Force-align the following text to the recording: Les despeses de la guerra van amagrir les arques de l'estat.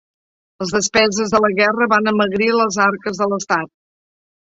Les 0.63 0.73
despeses 0.75 1.35
de 1.35 1.43
la 1.45 1.53
guerra 1.61 1.89
van 1.93 2.15
amagrir 2.15 2.51
les 2.65 2.83
arques 2.89 3.25
de 3.25 3.33
l'estat. 3.37 3.75